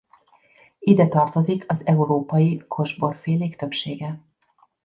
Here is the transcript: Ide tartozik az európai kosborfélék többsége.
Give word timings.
Ide 0.79 1.07
tartozik 1.07 1.65
az 1.71 1.85
európai 1.85 2.63
kosborfélék 2.67 3.55
többsége. 3.55 4.19